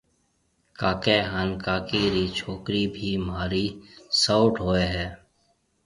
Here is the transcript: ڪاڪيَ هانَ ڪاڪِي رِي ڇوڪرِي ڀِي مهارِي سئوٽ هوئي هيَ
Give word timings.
ڪاڪيَ 0.79 1.17
هانَ 1.31 1.49
ڪاڪِي 1.65 2.01
رِي 2.13 2.25
ڇوڪرِي 2.37 2.83
ڀِي 2.95 3.09
مهارِي 3.25 3.65
سئوٽ 4.21 4.53
هوئي 4.65 4.85
هيَ 4.93 5.07